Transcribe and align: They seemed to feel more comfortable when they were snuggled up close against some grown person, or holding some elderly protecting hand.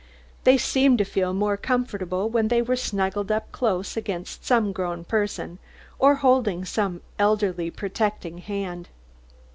They 0.45 0.57
seemed 0.57 0.97
to 0.97 1.03
feel 1.05 1.31
more 1.31 1.57
comfortable 1.57 2.27
when 2.27 2.47
they 2.47 2.63
were 2.63 2.75
snuggled 2.75 3.31
up 3.31 3.51
close 3.51 3.95
against 3.95 4.43
some 4.43 4.71
grown 4.71 5.03
person, 5.03 5.59
or 5.99 6.15
holding 6.15 6.65
some 6.65 7.01
elderly 7.19 7.69
protecting 7.69 8.39
hand. 8.39 8.89